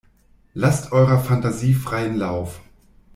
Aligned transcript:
Lasst 0.55 0.91
eurer 0.93 1.19
Fantasie 1.19 1.75
freien 1.75 2.15
Lauf! 2.17 2.59